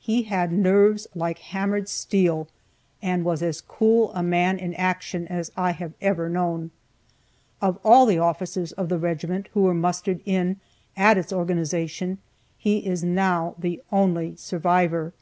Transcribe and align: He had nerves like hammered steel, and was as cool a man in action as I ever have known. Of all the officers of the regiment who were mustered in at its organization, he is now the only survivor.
He 0.00 0.24
had 0.24 0.52
nerves 0.52 1.06
like 1.14 1.38
hammered 1.38 1.88
steel, 1.88 2.48
and 3.00 3.24
was 3.24 3.40
as 3.42 3.62
cool 3.62 4.12
a 4.12 4.22
man 4.22 4.58
in 4.58 4.74
action 4.74 5.26
as 5.28 5.50
I 5.56 5.70
ever 6.02 6.24
have 6.24 6.32
known. 6.34 6.70
Of 7.62 7.78
all 7.82 8.04
the 8.04 8.18
officers 8.18 8.72
of 8.72 8.90
the 8.90 8.98
regiment 8.98 9.48
who 9.54 9.62
were 9.62 9.72
mustered 9.72 10.20
in 10.26 10.60
at 10.98 11.16
its 11.16 11.32
organization, 11.32 12.18
he 12.58 12.84
is 12.86 13.02
now 13.02 13.54
the 13.58 13.80
only 13.90 14.36
survivor. 14.36 15.14